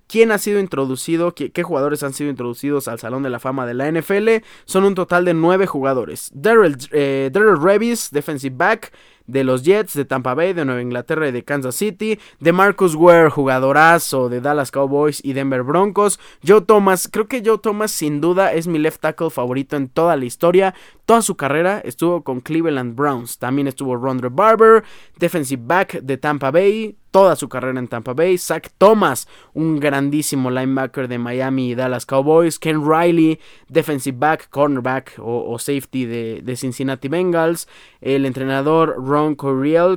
[0.06, 1.34] ¿Quién ha sido introducido?
[1.34, 4.44] Qué, jugadores han sido introducidos al Salón de la Fama de la NFL?
[4.66, 6.30] Son un total de nueve jugadores.
[6.34, 8.92] Daryl, eh, Revis, defensive back.
[9.26, 12.94] De los Jets, de Tampa Bay, de Nueva Inglaterra y de Kansas City, de Marcus
[12.94, 18.20] Ware, jugadorazo de Dallas Cowboys y Denver Broncos, Joe Thomas, creo que Joe Thomas sin
[18.20, 20.74] duda es mi left tackle favorito en toda la historia,
[21.06, 24.84] toda su carrera estuvo con Cleveland Browns, también estuvo Rondre Barber,
[25.18, 28.36] defensive back de Tampa Bay, toda su carrera en Tampa Bay.
[28.38, 32.58] Zach Thomas, un grandísimo linebacker de Miami y Dallas Cowboys.
[32.58, 37.68] Ken Riley, defensive back, cornerback o, safety de, Cincinnati Bengals.
[38.00, 39.34] El entrenador Ron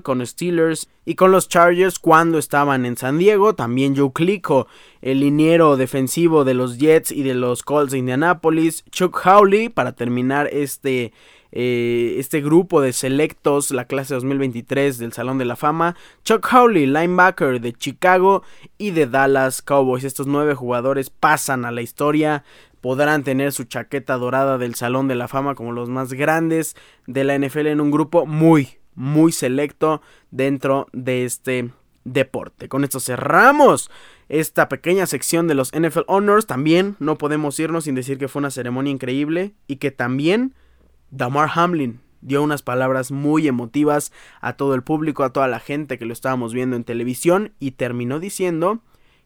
[0.02, 3.56] con Steelers y con los Chargers cuando estaban en San Diego.
[3.56, 4.68] También Joe Clicco,
[5.02, 8.84] el liniero defensivo de los Jets y de los Colts de Indianapolis.
[8.92, 11.14] Chuck Howley para terminar este
[11.58, 16.86] eh, este grupo de selectos, la clase 2023 del Salón de la Fama, Chuck Howley,
[16.86, 18.44] linebacker de Chicago
[18.78, 20.04] y de Dallas Cowboys.
[20.04, 22.44] Estos nueve jugadores pasan a la historia,
[22.82, 26.76] podrán tener su chaqueta dorada del Salón de la Fama como los más grandes
[27.08, 31.72] de la NFL en un grupo muy, muy selecto dentro de este
[32.06, 32.70] deporte.
[32.70, 33.90] Con esto cerramos
[34.30, 36.46] esta pequeña sección de los NFL Honors.
[36.46, 40.54] También no podemos irnos sin decir que fue una ceremonia increíble y que también
[41.12, 46.00] Damar Hamlin dio unas palabras muy emotivas a todo el público, a toda la gente
[46.00, 48.80] que lo estábamos viendo en televisión y terminó diciendo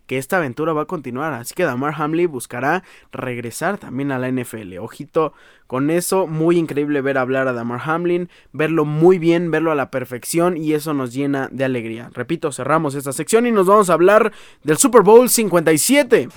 [0.09, 4.27] que esta aventura va a continuar, así que Damar Hamlin buscará regresar también a la
[4.27, 4.79] NFL.
[4.79, 5.33] Ojito
[5.67, 9.91] con eso, muy increíble ver hablar a Damar Hamlin, verlo muy bien, verlo a la
[9.91, 12.09] perfección y eso nos llena de alegría.
[12.11, 16.29] Repito, cerramos esta sección y nos vamos a hablar del Super Bowl 57.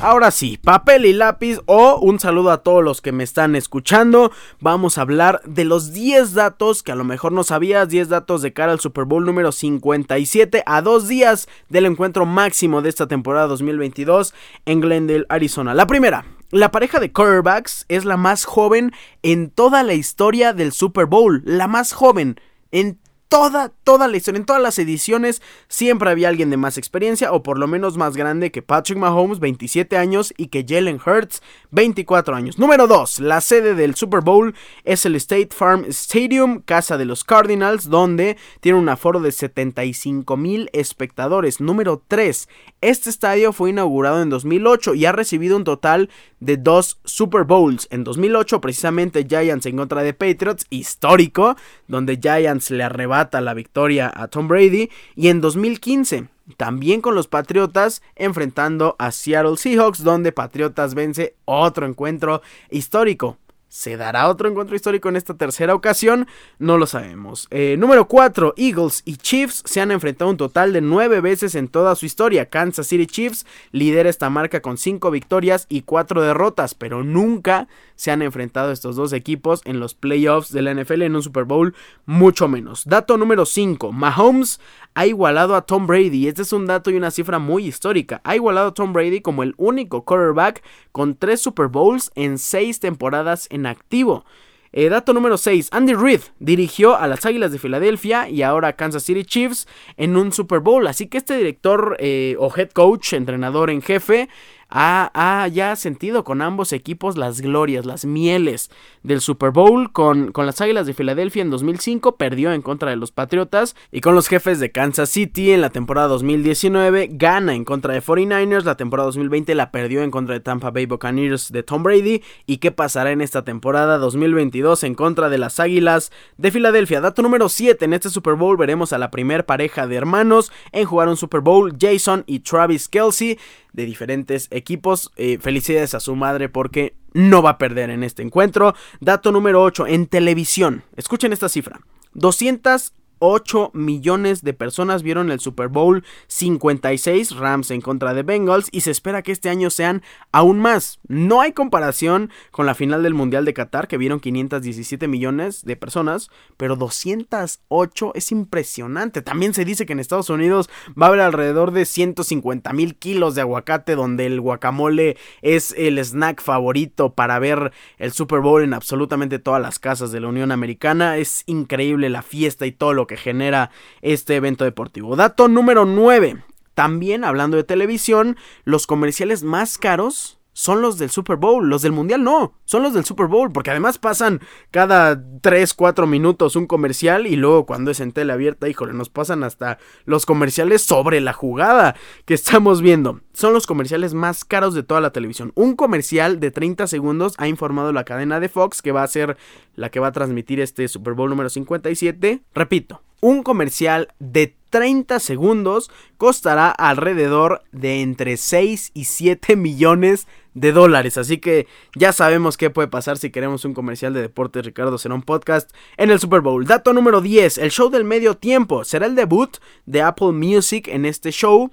[0.00, 4.30] Ahora sí, papel y lápiz o un saludo a todos los que me están escuchando.
[4.60, 8.40] Vamos a hablar de los 10 datos que a lo mejor no sabías, 10 datos
[8.40, 13.08] de cara al Super Bowl número 57 a dos días del encuentro máximo de esta
[13.08, 14.34] temporada 2022
[14.66, 15.74] en Glendale, Arizona.
[15.74, 18.92] La primera, la pareja de quarterbacks es la más joven
[19.24, 24.38] en toda la historia del Super Bowl, la más joven en toda, toda la historia,
[24.38, 28.16] en todas las ediciones, siempre había alguien de más experiencia o por lo menos más
[28.16, 32.58] grande que Patrick Mahomes, 27 años, y que Jalen Hurts, 24 años.
[32.58, 33.20] Número 2.
[33.20, 34.54] La sede del Super Bowl
[34.84, 40.36] es el State Farm Stadium, casa de los Cardinals, donde tiene un aforo de 75
[40.36, 41.60] mil espectadores.
[41.60, 42.48] Número 3.
[42.80, 47.88] Este estadio fue inaugurado en 2008 y ha recibido un total de dos Super Bowls.
[47.90, 54.12] En 2008, precisamente Giants en contra de Patriots, histórico, donde Giants le arrebata la victoria
[54.14, 54.90] a Tom Brady.
[55.16, 61.86] Y en 2015, también con los Patriotas enfrentando a Seattle Seahawks, donde Patriotas vence otro
[61.86, 63.38] encuentro histórico.
[63.68, 66.26] ¿Se dará otro encuentro histórico en esta tercera ocasión?
[66.58, 67.48] No lo sabemos.
[67.50, 68.54] Eh, número 4.
[68.56, 72.46] Eagles y Chiefs se han enfrentado un total de 9 veces en toda su historia.
[72.46, 78.10] Kansas City Chiefs lidera esta marca con 5 victorias y 4 derrotas, pero nunca se
[78.10, 81.74] han enfrentado estos dos equipos en los playoffs de la NFL en un Super Bowl,
[82.06, 82.84] mucho menos.
[82.86, 83.92] Dato número 5.
[83.92, 84.60] Mahomes
[84.94, 86.28] ha igualado a Tom Brady.
[86.28, 88.20] Este es un dato y una cifra muy histórica.
[88.24, 92.80] Ha igualado a Tom Brady como el único quarterback con 3 Super Bowls en 6
[92.80, 94.24] temporadas en activo.
[94.72, 95.70] Eh, dato número 6.
[95.72, 100.16] Andy Reid dirigió a las Águilas de Filadelfia y ahora a Kansas City Chiefs en
[100.16, 100.86] un Super Bowl.
[100.86, 104.28] Así que este director eh, o head coach, entrenador en jefe,
[104.70, 108.70] ha, ya sentido con ambos equipos las glorias, las mieles
[109.02, 109.92] del Super Bowl.
[109.92, 114.00] Con, con las Águilas de Filadelfia en 2005 perdió en contra de los Patriotas y
[114.00, 118.64] con los jefes de Kansas City en la temporada 2019 gana en contra de 49ers.
[118.64, 122.22] La temporada 2020 la perdió en contra de Tampa Bay Buccaneers de Tom Brady.
[122.46, 127.00] ¿Y qué pasará en esta temporada 2022 en contra de las Águilas de Filadelfia?
[127.00, 127.84] Dato número 7.
[127.84, 131.40] En este Super Bowl veremos a la primer pareja de hermanos en jugar un Super
[131.40, 133.38] Bowl, Jason y Travis Kelsey
[133.72, 135.10] de diferentes equipos.
[135.16, 138.74] Eh, felicidades a su madre porque no va a perder en este encuentro.
[139.00, 140.84] Dato número 8, en televisión.
[140.96, 141.80] Escuchen esta cifra.
[142.14, 148.68] 200 8 millones de personas vieron el Super Bowl 56 Rams en contra de Bengals
[148.72, 150.02] y se espera que este año sean
[150.32, 151.00] aún más.
[151.08, 155.76] No hay comparación con la final del Mundial de Qatar que vieron 517 millones de
[155.76, 159.22] personas, pero 208 es impresionante.
[159.22, 163.34] También se dice que en Estados Unidos va a haber alrededor de 150 mil kilos
[163.34, 168.74] de aguacate donde el guacamole es el snack favorito para ver el Super Bowl en
[168.74, 171.16] absolutamente todas las casas de la Unión Americana.
[171.16, 175.16] Es increíble la fiesta y todo lo que genera este evento deportivo.
[175.16, 176.44] Dato número 9.
[176.74, 181.68] También hablando de televisión, los comerciales más caros son los del Super Bowl.
[181.68, 183.52] Los del Mundial no, son los del Super Bowl.
[183.52, 184.40] Porque además pasan
[184.72, 187.28] cada 3, 4 minutos un comercial.
[187.28, 191.32] Y luego cuando es en tele abierta, híjole, nos pasan hasta los comerciales sobre la
[191.32, 191.94] jugada
[192.24, 193.20] que estamos viendo.
[193.32, 195.52] Son los comerciales más caros de toda la televisión.
[195.54, 199.36] Un comercial de 30 segundos ha informado la cadena de Fox que va a ser
[199.76, 202.42] la que va a transmitir este Super Bowl número 57.
[202.52, 210.72] Repito, un comercial de 30 segundos costará alrededor de entre 6 y 7 millones de
[210.72, 211.18] dólares.
[211.18, 214.64] Así que ya sabemos qué puede pasar si queremos un comercial de deportes.
[214.64, 216.66] Ricardo será un podcast en el Super Bowl.
[216.66, 217.58] Dato número 10.
[217.58, 221.70] El show del medio tiempo será el debut de Apple Music en este show.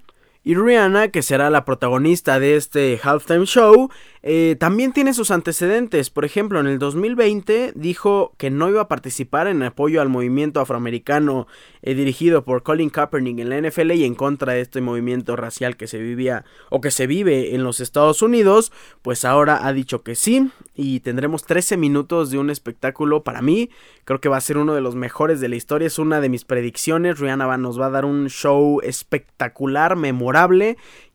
[0.47, 3.89] Y Rihanna, que será la protagonista de este halftime show,
[4.21, 6.11] eh, también tiene sus antecedentes.
[6.11, 10.59] Por ejemplo, en el 2020 dijo que no iba a participar en apoyo al movimiento
[10.59, 11.47] afroamericano
[11.81, 15.77] eh, dirigido por Colin Kaepernick en la NFL y en contra de este movimiento racial
[15.77, 18.71] que se vivía o que se vive en los Estados Unidos.
[19.01, 23.71] Pues ahora ha dicho que sí y tendremos 13 minutos de un espectáculo para mí.
[24.03, 25.87] Creo que va a ser uno de los mejores de la historia.
[25.87, 27.19] Es una de mis predicciones.
[27.19, 30.34] Rihanna nos va a dar un show espectacular, memorable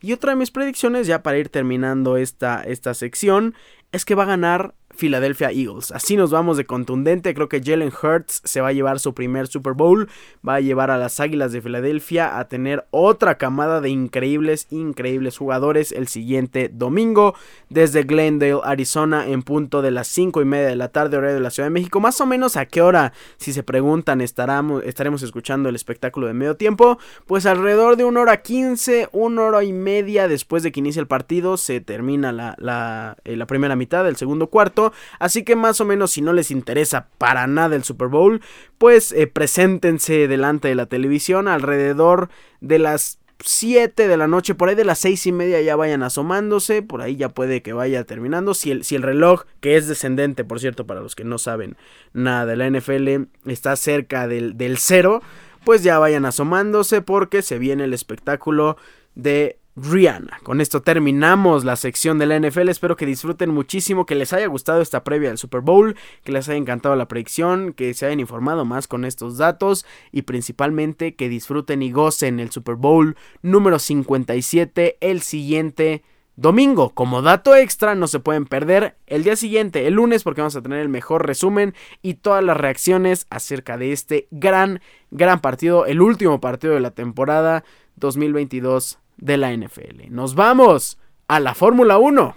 [0.00, 3.54] y otra de mis predicciones, ya para ir terminando esta, esta sección,
[3.92, 5.92] es que va a ganar Philadelphia Eagles.
[5.92, 7.34] Así nos vamos de contundente.
[7.34, 10.08] Creo que Jalen Hurts se va a llevar su primer Super Bowl.
[10.46, 15.38] Va a llevar a las Águilas de Filadelfia a tener otra camada de increíbles, increíbles
[15.38, 17.34] jugadores el siguiente domingo.
[17.68, 21.40] Desde Glendale, Arizona, en punto de las 5 y media de la tarde, hora de
[21.40, 22.00] la Ciudad de México.
[22.00, 26.56] Más o menos a qué hora, si se preguntan, estaremos, escuchando el espectáculo de medio
[26.56, 26.98] tiempo.
[27.26, 31.06] Pues alrededor de una hora 15, una hora y media después de que inicie el
[31.06, 31.56] partido.
[31.56, 34.79] Se termina la, la, eh, la primera mitad, el segundo cuarto.
[35.18, 38.40] Así que más o menos si no les interesa para nada el Super Bowl,
[38.78, 42.28] pues eh, preséntense delante de la televisión alrededor
[42.60, 46.02] de las 7 de la noche, por ahí de las 6 y media ya vayan
[46.02, 48.54] asomándose, por ahí ya puede que vaya terminando.
[48.54, 51.76] Si el, si el reloj, que es descendente, por cierto, para los que no saben
[52.12, 55.22] nada de la NFL, está cerca del, del cero,
[55.64, 58.76] pues ya vayan asomándose porque se viene el espectáculo
[59.14, 60.40] de Rihanna.
[60.42, 62.68] Con esto terminamos la sección de la NFL.
[62.68, 66.48] Espero que disfruten muchísimo, que les haya gustado esta previa del Super Bowl, que les
[66.48, 71.28] haya encantado la predicción, que se hayan informado más con estos datos y principalmente que
[71.28, 76.02] disfruten y gocen el Super Bowl número 57 el siguiente
[76.36, 76.90] domingo.
[76.90, 80.62] Como dato extra, no se pueden perder el día siguiente, el lunes, porque vamos a
[80.62, 86.00] tener el mejor resumen y todas las reacciones acerca de este gran, gran partido, el
[86.00, 87.64] último partido de la temporada
[87.96, 90.08] 2022 de la NFL.
[90.10, 92.36] Nos vamos a la Fórmula 1.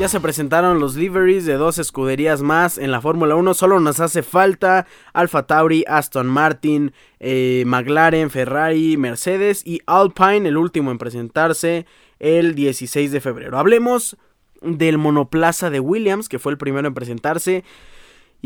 [0.00, 3.54] Ya se presentaron los liveries de dos escuderías más en la Fórmula 1.
[3.54, 10.56] Solo nos hace falta Alfa Tauri, Aston Martin, eh, McLaren, Ferrari, Mercedes y Alpine, el
[10.56, 11.86] último en presentarse
[12.18, 13.56] el 16 de febrero.
[13.56, 14.16] Hablemos
[14.64, 17.64] del monoplaza de Williams, que fue el primero en presentarse.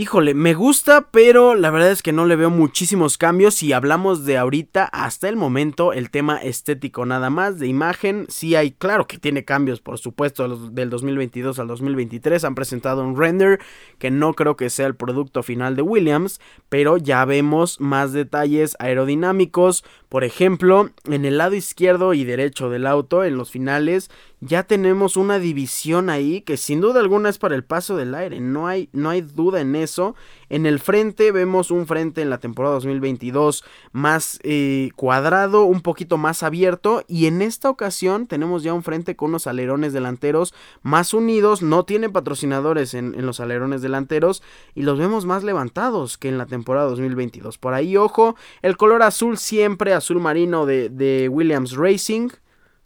[0.01, 3.57] Híjole, me gusta, pero la verdad es que no le veo muchísimos cambios.
[3.57, 8.55] Si hablamos de ahorita, hasta el momento, el tema estético nada más, de imagen, sí
[8.55, 12.45] hay, claro que tiene cambios, por supuesto, del 2022 al 2023.
[12.45, 13.59] Han presentado un render
[13.99, 18.77] que no creo que sea el producto final de Williams, pero ya vemos más detalles
[18.79, 19.83] aerodinámicos.
[20.09, 25.17] Por ejemplo, en el lado izquierdo y derecho del auto, en los finales, ya tenemos
[25.17, 28.89] una división ahí que sin duda alguna es para el paso del aire, no hay,
[28.93, 30.15] no hay duda en eso.
[30.49, 36.19] En el frente vemos un frente en la temporada 2022 más eh, cuadrado, un poquito
[36.19, 41.15] más abierto y en esta ocasión tenemos ya un frente con unos alerones delanteros más
[41.15, 44.43] unidos, no tiene patrocinadores en, los alerones delanteros
[44.75, 47.59] y los vemos más levantados que en la temporada 2022.
[47.59, 52.31] Por ahí, ojo, el color azul siempre, azul marino de, de Williams Racing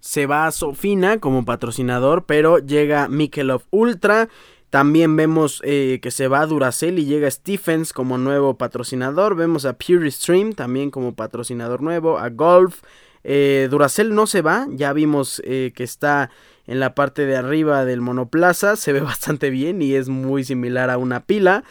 [0.03, 4.29] se va a Sofina como patrocinador, pero llega Mikelov Ultra.
[4.69, 9.37] También vemos eh, que se va a Duracell y llega Stephens como nuevo patrocinador.
[9.37, 12.19] Vemos a Pure Stream también como patrocinador nuevo.
[12.19, 12.83] A Golf.
[13.23, 14.67] Eh, Duracell no se va.
[14.71, 16.31] Ya vimos eh, que está
[16.67, 18.75] en la parte de arriba del monoplaza.
[18.75, 21.63] Se ve bastante bien y es muy similar a una pila.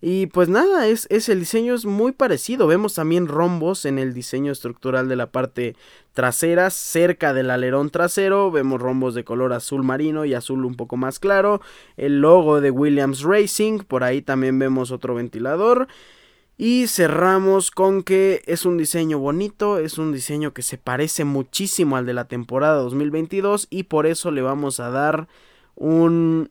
[0.00, 2.68] Y pues nada, es, es, el diseño es muy parecido.
[2.68, 5.74] Vemos también rombos en el diseño estructural de la parte
[6.12, 8.52] trasera, cerca del alerón trasero.
[8.52, 11.60] Vemos rombos de color azul marino y azul un poco más claro.
[11.96, 15.88] El logo de Williams Racing, por ahí también vemos otro ventilador.
[16.56, 21.96] Y cerramos con que es un diseño bonito, es un diseño que se parece muchísimo
[21.96, 25.28] al de la temporada 2022 y por eso le vamos a dar
[25.76, 26.50] un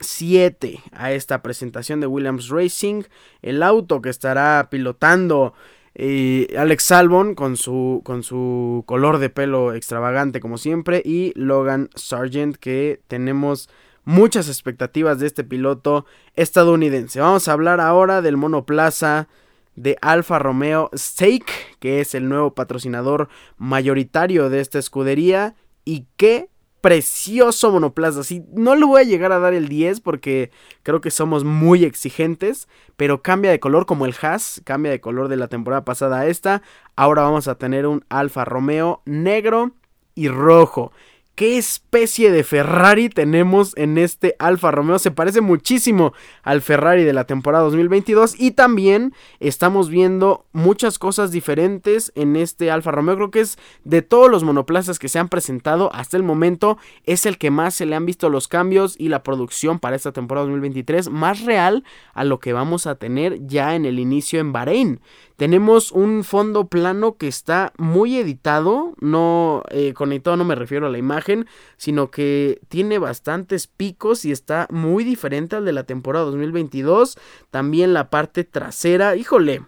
[0.00, 3.04] 7 a esta presentación de Williams Racing.
[3.42, 5.54] El auto que estará pilotando
[5.94, 11.02] eh, Alex Salvon con su, con su color de pelo extravagante como siempre.
[11.04, 13.68] Y Logan Sargent que tenemos
[14.04, 17.20] muchas expectativas de este piloto estadounidense.
[17.20, 19.28] Vamos a hablar ahora del monoplaza
[19.76, 25.54] de Alfa Romeo Stake, que es el nuevo patrocinador mayoritario de esta escudería.
[25.84, 26.48] Y qué
[26.80, 28.24] precioso monoplaza.
[28.24, 30.50] Sí, no le voy a llegar a dar el 10 porque
[30.82, 35.28] creo que somos muy exigentes, pero cambia de color como el Haas, cambia de color
[35.28, 36.62] de la temporada pasada a esta.
[36.96, 39.72] Ahora vamos a tener un Alfa Romeo negro
[40.14, 40.92] y rojo
[41.40, 44.98] qué especie de Ferrari tenemos en este Alfa Romeo.
[44.98, 46.12] Se parece muchísimo
[46.42, 52.70] al Ferrari de la temporada 2022 y también estamos viendo muchas cosas diferentes en este
[52.70, 53.16] Alfa Romeo.
[53.16, 57.24] Creo que es de todos los monoplazas que se han presentado hasta el momento es
[57.24, 60.44] el que más se le han visto los cambios y la producción para esta temporada
[60.44, 65.00] 2023 más real a lo que vamos a tener ya en el inicio en Bahrein.
[65.40, 70.90] Tenemos un fondo plano que está muy editado, no eh, conectado, no me refiero a
[70.90, 71.29] la imagen,
[71.76, 77.18] sino que tiene bastantes picos y está muy diferente al de la temporada 2022.
[77.50, 79.62] También la parte trasera, híjole,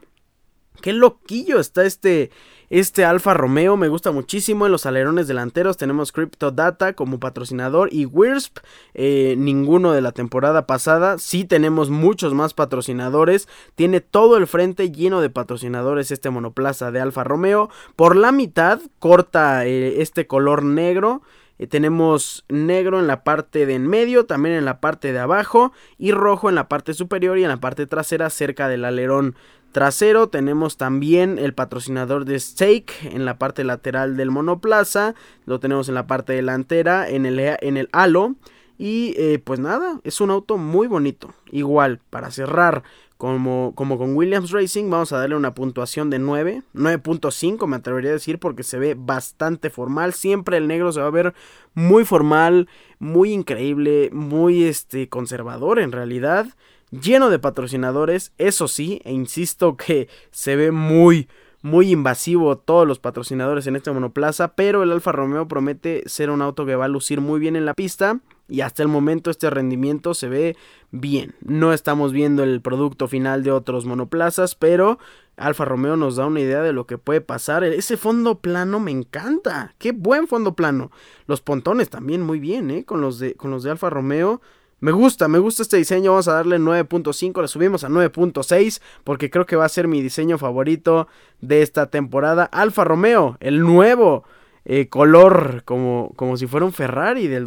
[0.80, 2.30] qué loquillo está este
[2.72, 4.64] este Alfa Romeo me gusta muchísimo.
[4.64, 8.60] En los alerones delanteros tenemos Crypto Data como patrocinador y WIRSP.
[8.94, 11.18] Eh, ninguno de la temporada pasada.
[11.18, 13.46] Sí tenemos muchos más patrocinadores.
[13.74, 17.68] Tiene todo el frente lleno de patrocinadores este monoplaza de Alfa Romeo.
[17.94, 21.20] Por la mitad corta eh, este color negro.
[21.62, 25.72] Eh, tenemos negro en la parte de en medio, también en la parte de abajo
[25.96, 29.36] y rojo en la parte superior y en la parte trasera cerca del alerón
[29.70, 30.28] trasero.
[30.28, 35.14] Tenemos también el patrocinador de Stake en la parte lateral del monoplaza.
[35.46, 38.34] Lo tenemos en la parte delantera, en el, en el halo.
[38.76, 41.32] Y eh, pues nada, es un auto muy bonito.
[41.52, 42.82] Igual, para cerrar,
[43.22, 48.10] como, como, con Williams Racing, vamos a darle una puntuación de 9, 9.5 me atrevería
[48.10, 50.12] a decir porque se ve bastante formal.
[50.12, 51.32] Siempre el negro se va a ver
[51.72, 52.68] muy formal,
[52.98, 56.48] muy increíble, muy este, conservador en realidad
[56.90, 61.28] lleno de patrocinadores, eso sí, e insisto que se ve muy,
[61.62, 66.42] muy invasivo todos los patrocinadores en este monoplaza, pero el Alfa Romeo promete ser un
[66.42, 68.18] auto que va a lucir muy bien en la pista
[68.48, 70.56] y hasta el momento este rendimiento se ve
[70.90, 71.34] bien.
[71.40, 74.98] No estamos viendo el producto final de otros monoplazas, pero
[75.36, 77.64] Alfa Romeo nos da una idea de lo que puede pasar.
[77.64, 79.74] Ese fondo plano me encanta.
[79.78, 80.90] Qué buen fondo plano.
[81.26, 82.84] Los pontones también muy bien, ¿eh?
[82.84, 84.40] Con los de, con los de Alfa Romeo
[84.82, 86.10] me gusta, me gusta este diseño.
[86.10, 87.40] Vamos a darle 9.5.
[87.40, 91.06] Le subimos a 9.6 porque creo que va a ser mi diseño favorito
[91.40, 92.46] de esta temporada.
[92.46, 94.24] Alfa Romeo, el nuevo
[94.64, 97.44] eh, color como, como si fuera un Ferrari del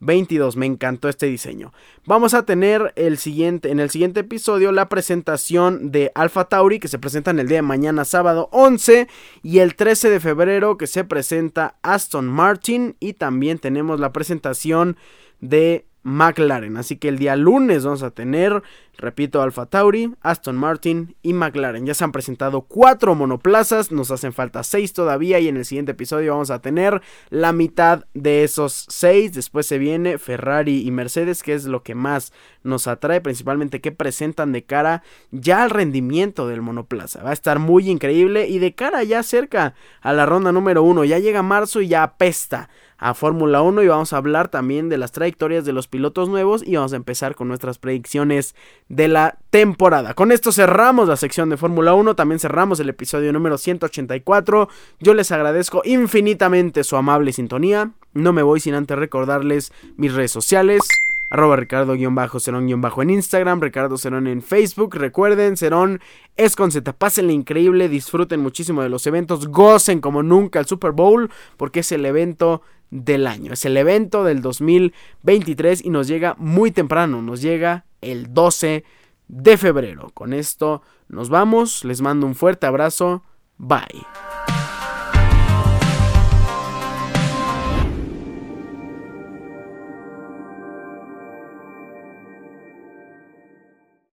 [0.00, 0.56] 2022.
[0.56, 1.72] Me encantó este diseño.
[2.06, 6.88] Vamos a tener el siguiente, en el siguiente episodio la presentación de Alfa Tauri que
[6.88, 9.08] se presenta en el día de mañana sábado 11
[9.42, 14.96] y el 13 de febrero que se presenta Aston Martin y también tenemos la presentación
[15.40, 16.76] de McLaren.
[16.76, 18.62] Así que el día lunes vamos a tener,
[18.96, 21.86] repito, Alfa Tauri, Aston Martin y McLaren.
[21.86, 25.92] Ya se han presentado cuatro monoplazas, nos hacen falta seis todavía y en el siguiente
[25.92, 29.32] episodio vamos a tener la mitad de esos seis.
[29.34, 32.32] Después se viene Ferrari y Mercedes, que es lo que más
[32.62, 37.22] nos atrae, principalmente que presentan de cara ya al rendimiento del monoplaza.
[37.22, 41.04] Va a estar muy increíble y de cara ya cerca a la ronda número uno.
[41.04, 42.68] Ya llega marzo y ya apesta
[43.00, 46.62] a Fórmula 1 y vamos a hablar también de las trayectorias de los pilotos nuevos
[46.64, 48.54] y vamos a empezar con nuestras predicciones
[48.88, 50.12] de la temporada.
[50.12, 54.68] Con esto cerramos la sección de Fórmula 1, también cerramos el episodio número 184.
[55.00, 57.92] Yo les agradezco infinitamente su amable sintonía.
[58.12, 60.82] No me voy sin antes recordarles mis redes sociales
[61.30, 64.96] arroba Ricardo-Cerón- en Instagram, Ricardo Cerón en Facebook.
[64.96, 66.00] Recuerden, Cerón
[66.36, 70.92] es con Z, pásenle increíble, disfruten muchísimo de los eventos, gocen como nunca el Super
[70.92, 76.34] Bowl, porque es el evento del año, es el evento del 2023 y nos llega
[76.38, 78.84] muy temprano, nos llega el 12
[79.28, 80.10] de febrero.
[80.12, 83.22] Con esto nos vamos, les mando un fuerte abrazo,
[83.56, 84.29] bye.